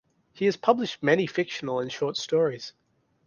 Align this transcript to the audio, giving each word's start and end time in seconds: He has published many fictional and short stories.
He 0.33 0.45
has 0.45 0.57
published 0.57 1.03
many 1.03 1.27
fictional 1.27 1.79
and 1.79 1.91
short 1.91 2.17
stories. 2.17 2.73